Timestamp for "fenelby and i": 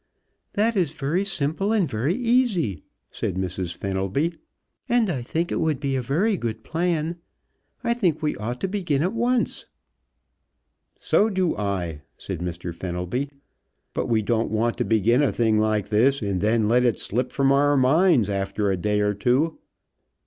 3.75-5.21